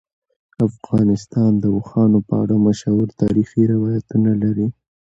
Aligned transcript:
افغانستان 0.67 1.51
د 1.63 1.65
اوښانو 1.75 2.19
په 2.27 2.33
اړه 2.43 2.55
مشهور 2.67 3.07
تاریخی 3.21 3.61
روایتونه 3.73 4.31
لري. 4.43 4.67